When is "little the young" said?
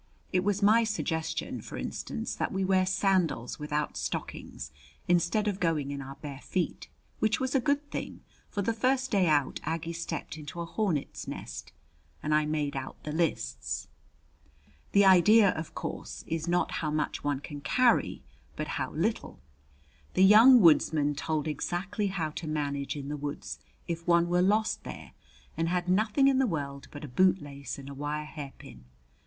18.93-20.59